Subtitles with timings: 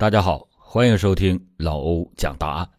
[0.00, 2.70] 大家好，欢迎收听老欧讲大案。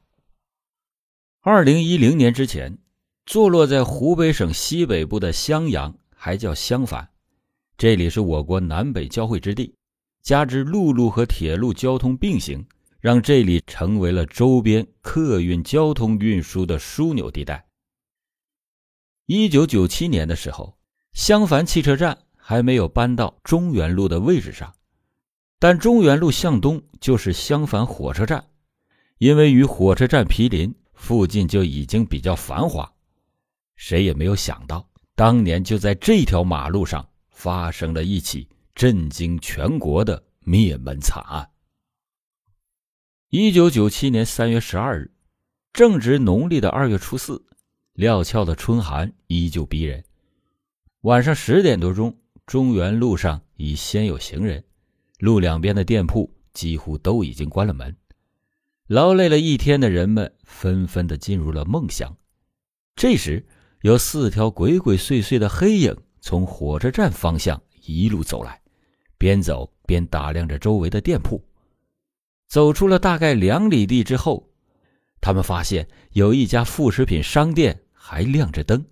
[1.41, 2.79] 二零一零年之前，
[3.27, 7.07] 坐落在湖北省西北部的襄阳，还叫襄樊，
[7.77, 9.75] 这里是我国南北交汇之地，
[10.23, 12.65] 加之陆路和铁路交通并行，
[12.99, 17.67] 让这里成为了周边客运交通运输的枢纽地带。
[19.27, 20.75] 一九九七年的时候，
[21.13, 24.73] 襄樊汽车站还没有搬到中原路的位置上。
[25.61, 28.43] 但中原路向东就是襄樊火车站，
[29.19, 32.91] 因为与火车站毗邻，附近就已经比较繁华。
[33.75, 41.47] 谁也没有想到，当年就在这条马路上发生了一起震惊全国的灭门惨案。
[43.29, 45.11] 一九九七年三月十二日，
[45.73, 47.39] 正值农历的二月初四，
[47.93, 50.03] 料峭的春寒依旧逼人。
[51.01, 52.17] 晚上十点多钟，
[52.47, 54.63] 中原路上已鲜有行人。
[55.21, 57.95] 路两边的店铺几乎都已经关了门，
[58.87, 62.17] 劳累了一天的人们纷纷的进入了梦乡。
[62.95, 63.45] 这时，
[63.81, 68.59] 有四条鬼鬼祟祟的黑影从火车站方向一路走来，
[69.19, 71.39] 边走边打量着周围的店铺。
[72.47, 74.49] 走出了大概两里地之后，
[75.21, 78.83] 他们发现有一家副食品商店还亮着灯。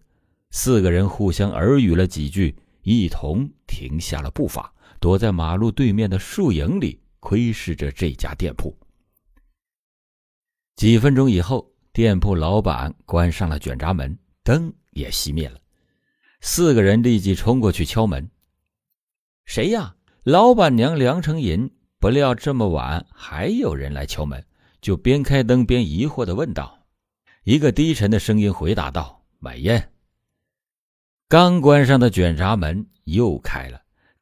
[0.51, 4.71] 四个人互相耳语了几句，一同停下了步伐。
[4.99, 8.77] 躲在马路对面的树影里窥视着这家店铺。
[10.75, 15.59] 几分钟以后，店铺老板关上了卷闸门，灯也熄灭了。
[16.41, 18.29] 四个人立即冲过去敲门
[19.45, 24.45] ：“谁呀？”老板娘梁成银不料这么晚还有人来敲门，
[24.81, 26.85] 就边开灯边疑惑地问道。
[27.43, 29.91] 一个低沉的声音回答道：“买烟。”
[31.27, 33.81] 刚关上的卷闸门又开了。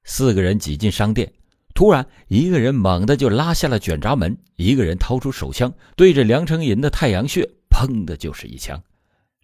[0.10, 1.32] 四个人挤进商店，
[1.76, 8.82] 突然，一个人猛地就拉下了卷闸门，一个人掏出手枪，对着梁成银的太阳穴，砰的就是一枪，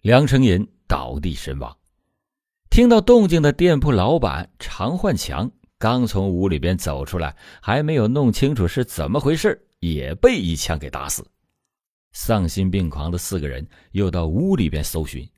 [0.00, 1.76] 梁成银倒地身亡。
[2.70, 11.24] 听到动静的店铺老板常焕强刚从屋里边走出来，还没有弄清楚是怎么回事，也被一枪给打死。
[12.12, 15.28] 丧心病狂的四个人又到屋里边搜寻，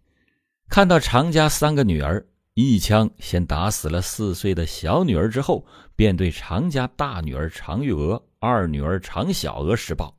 [0.69, 2.25] 看到常家三个女儿。
[2.59, 10.17] 一枪先打死了四岁的小女儿之后，便对常家大女儿常玉娥、二女儿常小娥施暴。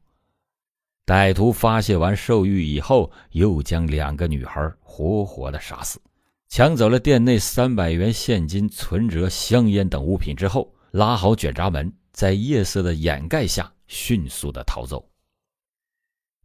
[1.03, 5.99] 歹徒发泄完兽欲以后，又将两个女孩活活的杀死，
[6.47, 15.09] 抢走了店内三百元现金、存折、香烟等物品之后，拉好卷闸门，在夜色的掩盖下迅速的逃走。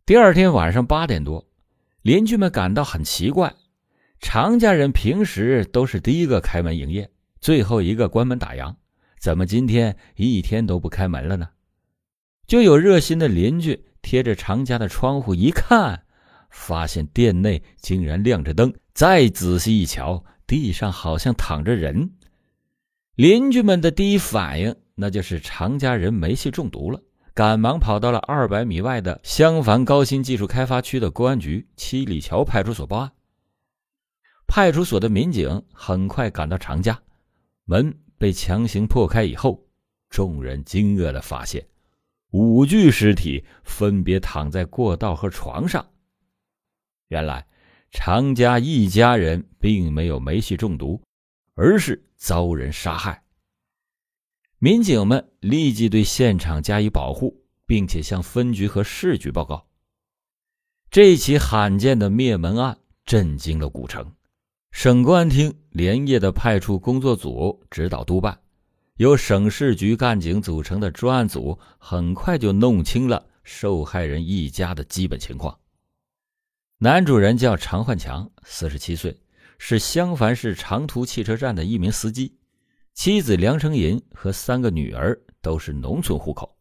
[0.06, 1.46] 第二天晚上八点多，
[2.00, 3.54] 邻居们感到很奇怪。
[4.22, 7.10] 常家人平时都是第一个开门营业，
[7.40, 8.76] 最后一个关门打烊，
[9.18, 11.48] 怎么今天一天都不开门了呢？
[12.46, 16.04] 就有热心的邻居贴着常家的窗户一看，
[16.48, 22.12] 发现店内竟然亮着灯，再仔细一瞧，地上好像躺着人。
[23.16, 27.02] 邻居们的第一反应那就是常家人煤气中毒了，
[27.34, 33.12] 赶忙跑到了二百米外的襄樊高新技术开发区的公安局七里桥派出所报案。
[34.54, 37.00] 派出所的民警很快赶到常家，
[37.64, 39.66] 门被强行破开以后，
[40.10, 41.66] 众人惊愕的发现，
[42.32, 45.88] 五具尸体分别躺在过道和床上。
[47.08, 47.46] 原来，
[47.92, 51.00] 常家一家人并没有煤气中毒，
[51.54, 53.24] 而是遭人杀害。
[54.58, 59.66] 民警们立即对现场加以保护，并且向分局和市局报告。
[60.90, 62.76] 这起罕见的灭门案
[63.06, 64.14] 震惊了古城。
[64.72, 68.36] 省公安厅连夜的派出工作组指导督办，
[68.96, 75.56] 由省市局干警组成的专案组很快就弄清了受害人一家的基本情况。
[76.78, 79.16] 男主人叫常焕强，四十七岁，
[79.58, 82.34] 是襄樊市长途汽车站的一名司机，
[82.94, 86.56] 妻子梁成银和三个女儿都是农村户口。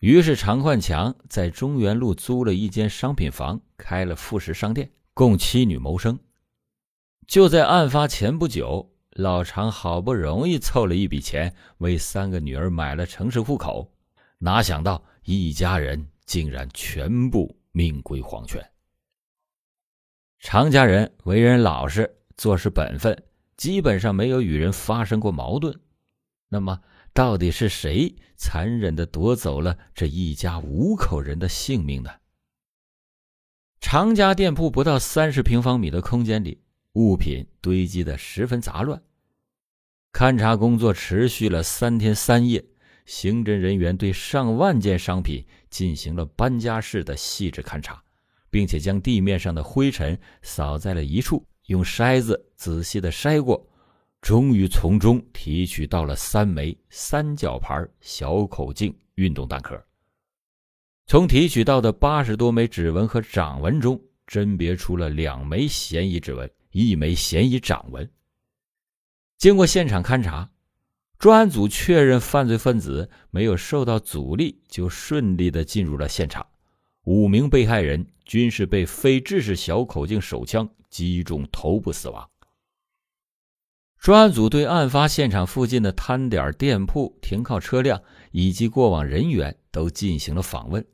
[0.00, 6.18] 于是常焕强在中原路租了一间商品房，开了副食商店，供妻女谋生。
[7.26, 13.92] 就在案发前不久，老常好不容易凑了一笔钱，为三个女儿买了城市户口，
[14.38, 18.62] 哪想到一家人竟然全部命归黄泉。
[20.40, 23.22] 常家人为人老实，做事本分，
[23.56, 25.80] 基本上没有与人发生过矛盾。
[26.48, 26.80] 那么，
[27.14, 32.10] 到底是谁残忍的夺走了这一家五口人的性命呢？
[33.80, 36.61] 常家店铺不到三十平方米的空间里。
[36.94, 39.02] 物品堆积的十分杂乱，
[40.12, 42.62] 勘查工作持续了三天三夜，
[43.06, 48.02] 刑侦人员对上万件商品进行了搬家式的细致勘查，
[48.50, 53.66] 并且将地面上的灰尘扫在了一处，用筛子仔细的筛过，
[54.20, 59.82] 终于从中提取到了三枚三角牌小口径运动弹壳。
[61.06, 68.10] 从提取到的八十多枚指纹和掌纹中，甄别出了两枚嫌疑指纹，一枚嫌疑掌纹。
[69.38, 70.50] 经过现场勘查。
[71.18, 76.44] 专案组确认，犯罪分子没有受到阻力，就顺利的进入了现场。
[77.04, 82.28] 五名被害人均是被非制式小口径手枪击中头部死亡。
[84.00, 88.02] 专案组对案发现场附近的摊点、店铺、停靠车辆
[88.32, 90.84] 以及过往人员都进行了访问，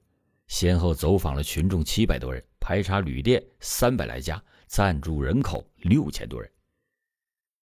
[0.46, 6.48] 先后走访了群众七百多人，排查旅店三百来家，暂住人口六千多人。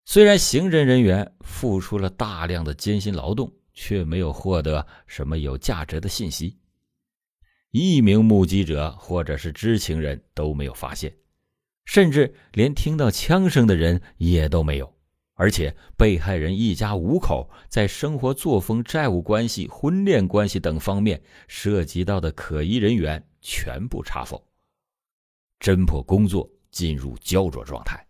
[0.05, 6.59] 虽然刑侦人员付出了大量的艰辛劳动，却没有获得什么有价值的信息，
[7.71, 11.17] 一名目击者或者是知情人都没有发现，
[11.85, 14.93] 甚至连听到枪声的人也都没有。
[15.37, 24.47] 而且，被害人一家五口在生活作风、债务关系、婚恋关系等方面涉及到的可疑人员全部查否，
[25.59, 28.05] 侦破工作进入焦灼状态。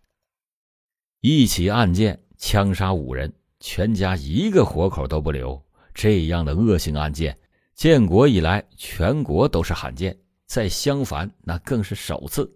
[1.21, 5.63] 一起案件枪杀五人，全家一个活口都不留，
[5.93, 7.37] 这样的恶性案件，
[7.75, 12.51] 建国以来全国都是罕见，在襄樊那更是首次。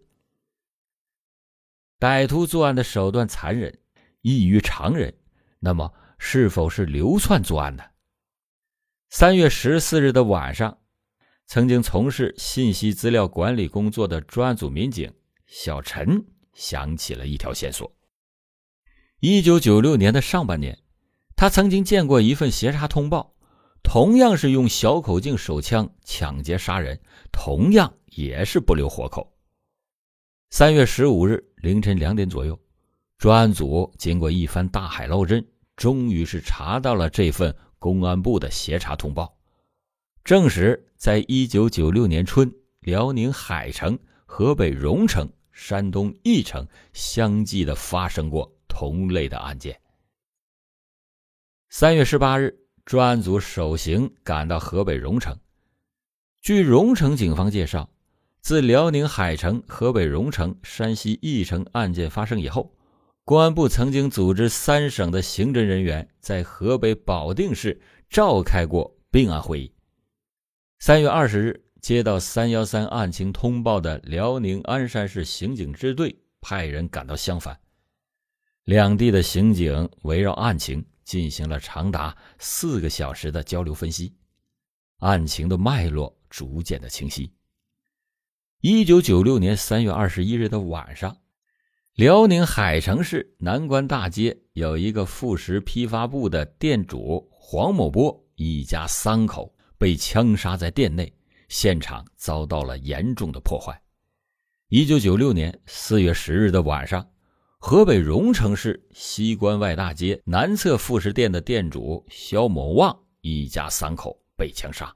[1.99, 3.77] 歹徒作案的手段残忍，
[4.21, 5.13] 异于常人，
[5.59, 7.83] 那么是否是流窜作案呢？
[9.11, 10.79] 三月十四日的晚上，
[11.45, 15.11] 曾经从事信息资料管理工作的专案组民警
[15.51, 17.91] 小陈想起了一条线索。
[19.19, 20.77] 一九九六年的上半年，
[21.35, 23.33] 他曾经见过一份协查通报，
[23.81, 27.01] 同样是用小口径手枪抢劫杀人，
[27.31, 29.35] 同样也是不留活口。
[30.51, 32.57] 三月十五日凌晨两点左右，
[33.17, 39.35] 专案组经过一番大海捞针，终于是查到了这份公安部的协查通报，
[40.23, 45.29] 证实在一九九六年春，辽宁海城、河北荣城、
[45.61, 48.49] 山东翼城相继的发生过。
[48.71, 49.77] 同类的案件。
[51.69, 55.37] 三月十八日，专案组首行赶到河北荣城。
[56.39, 57.89] 据荣城警方介绍，
[58.39, 62.73] 自辽宁海城、河北荣城、山西翼城案件发生以后，
[63.25, 69.73] 公安部曾经组织三省的刑侦人员在河北保定市召开过并案会议。
[70.79, 77.57] 三月二十日，接到三幺三案情通报的辽宁鞍山市刑警支队派人赶到襄樊。
[78.65, 84.13] 两地的刑警围绕案情进行了长达四个小时的交流分析，
[84.99, 87.33] 案情的脉络逐渐的清晰。
[88.61, 91.17] 一九九六年三月二十一日的晚上，
[91.95, 101.11] 辽宁海城市南关大街有一个副食批发部的店主黄某波一家三口被枪杀在店内，
[101.49, 103.79] 现场遭到了严重的破坏。
[104.69, 107.05] 一九九六年四月十日的晚上。
[107.61, 114.95] 河北荣城市西关外大街南侧副食店的店主肖某旺一家三口被枪杀。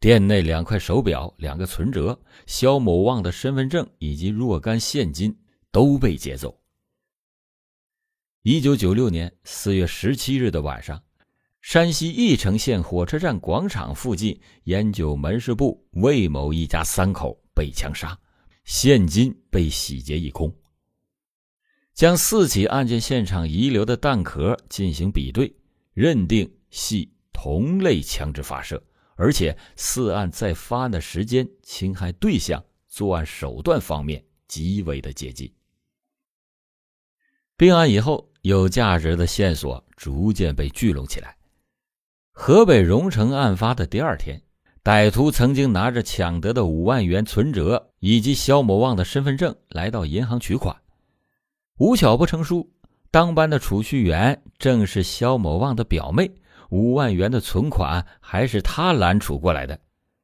[0.00, 5.38] 店内两块手表、两个存折、肖某旺的身份证以及若干现金
[5.70, 6.60] 都被劫走。
[8.42, 11.00] 一九九六年四月十七日的晚上，
[11.60, 18.18] 山西翼城县火车站广场附近烟酒门市部魏某一家三口被枪杀，
[18.64, 20.52] 现金被洗劫一空。
[21.92, 25.54] 将四起案件现场遗留的弹壳进行比对，
[25.92, 28.82] 认定系同类枪支发射，
[29.14, 35.52] 而且四案在发案的时间、侵害对象、作案手段方面极为的接近。
[37.54, 41.36] 并案以后，有价值的线索逐渐被聚拢起来。
[42.42, 44.40] 河北荣城案发的第二天，
[44.82, 50.74] 歹徒曾经拿着抢得的五万元存折以及肖某旺的身份证来到银行取款。
[51.76, 52.66] 无巧不成书，
[53.10, 56.32] 当班的储蓄员正是肖某旺的表妹，
[56.70, 59.78] 五万元的存款还是他揽储过来的，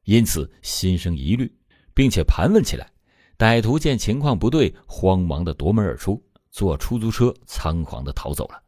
[0.05, 1.55] 因此心生疑虑，
[1.93, 2.89] 并且盘问起来。
[3.37, 6.19] 歹徒见情况不对，慌忙的夺门而出，
[6.49, 8.59] 坐出租车仓皇的逃走了。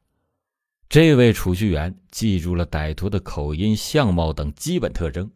[0.89, 5.29] 这位储蓄员记住了歹徒的口音、相貌等基本特征：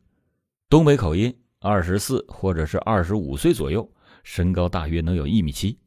[0.67, 3.87] 东北口音，二十四或者是二十五岁左右，
[4.23, 5.77] 身高大约能有一米七。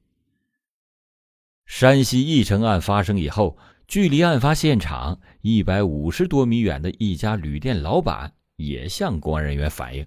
[1.65, 3.59] 山西翼城案发生以后，
[3.89, 10.07] 距离案发现场一百五十多米远的一家旅店老板也向公安人员反映，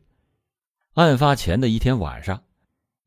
[0.93, 2.41] 案发前的一天晚上，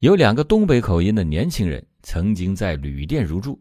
[0.00, 3.58] 有两个东北口音的年轻人曾经在旅店入住，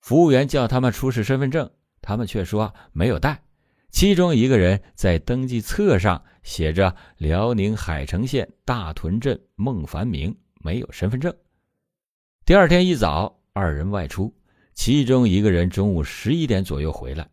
[0.00, 1.70] 服务员叫他们出示身份证，
[2.06, 3.42] 他们却说没有带。
[3.90, 11.34] 其中一个人在登记册上写着辽宁海城县大屯镇孟凡明，没有身份证。
[12.44, 14.32] 第二天一早，二人外出，
[14.72, 17.28] 其中一个人中午十一点左右回来，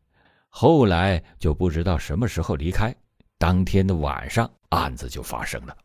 [0.49, 2.95] 后来就不知道什么时候离开。
[3.37, 5.77] 当天的晚上，案子就发生了。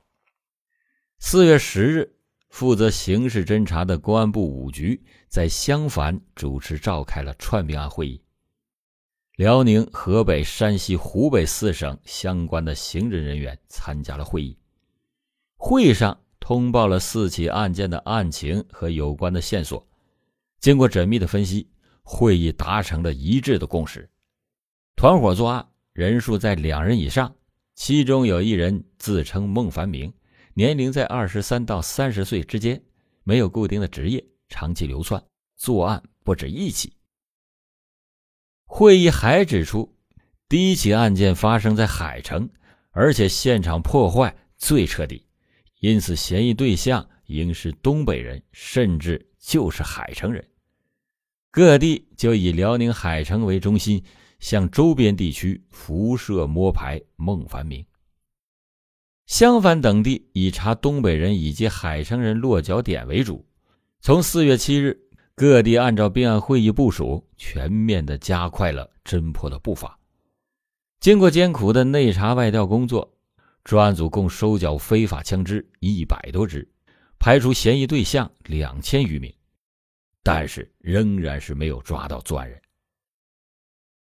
[1.19, 2.11] 四月十日，
[2.49, 8.23] 负责刑事侦查的公安部五局在襄樊主持召开了串并案会议。
[9.39, 14.59] 辽宁、河北、山西、湖北四省相关的刑侦人员参加了会议。
[15.57, 19.87] 会上通报了四起案件的案情和有关的线索。
[20.59, 21.71] 经过缜密的分析，
[22.03, 24.11] 会议达成了一致的共识：
[24.97, 27.33] 团伙作案人数在两人以上，
[27.77, 30.13] 其中有一人自称孟凡明，
[30.53, 32.83] 年龄在二十三到三十岁之间，
[33.23, 35.23] 没有固定的职业，长期流窜，
[35.57, 36.93] 作案不止一起。
[38.71, 39.97] 会议还指出，
[40.47, 42.49] 第一起案件发生在海城，
[42.91, 45.27] 而且现场破坏最彻底，
[45.81, 50.47] 因此嫌疑对象应是东北人，甚至就是海城人。
[51.51, 54.05] 各地就以辽宁海城为中心，
[54.39, 57.85] 向周边地区辐射摸排孟凡明。
[59.27, 63.47] 襄樊等地以查东北人以及海城人落脚点为主，
[64.03, 65.08] 从四月七日。
[65.39, 69.97] 各地按照并案会议部署，全面的加快了侦破的步伐。
[70.99, 73.17] 经过艰苦的内查外调工作，
[73.63, 76.69] 专案组共收缴非法枪支一百多支，
[77.21, 79.33] 排除嫌疑对象两千余名，
[80.25, 82.61] 但是仍然是没有抓到作案人。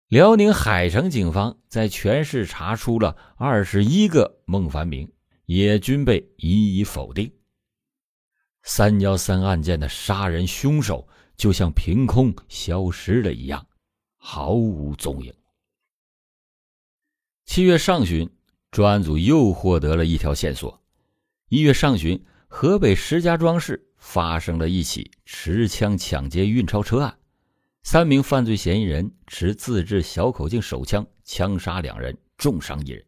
[0.08, 5.10] 辽宁海城警方在全市查出了二十一个孟凡明，
[5.46, 7.32] 也均被一一否定。
[8.64, 11.08] 三幺三案件的杀人凶手。
[11.42, 13.66] 就像凭空消失了一样，
[14.16, 15.34] 毫无踪影。
[17.46, 18.30] 七月上旬，
[18.70, 20.80] 专案组又获得了一条线索：
[21.48, 27.18] 一月上旬，河北石家庄市发生了一起持枪抢劫运钞车案，
[27.82, 33.04] 三名犯罪嫌疑人持自制小口径手枪枪杀两人，重伤一人。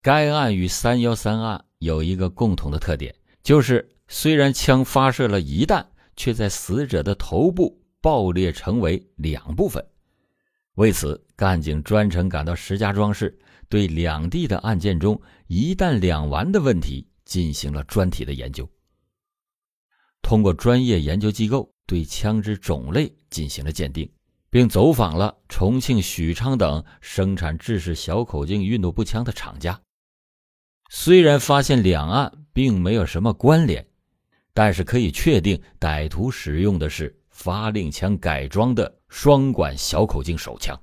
[0.00, 5.86] 该案与三幺三案有一个共同的特点，就是虽然枪发射了一弹。
[6.20, 9.82] 却在死者的头部爆裂成为两部分。
[10.74, 13.38] 为此，干警专程赶到石家庄市，
[13.70, 18.68] 对两地的案件中一弹两完的问题进行了专题的研究。
[20.20, 24.06] 通过专业研究机构对枪支种类进行了鉴定，
[24.50, 29.80] 并走访了重庆、许昌等生产制式小口径运动步枪的厂家。
[30.90, 33.86] 虽然发现两案并没有什么关联。
[34.52, 40.78] 但是可以确定，歹徒使用的是发令枪改装的双管小口径手枪。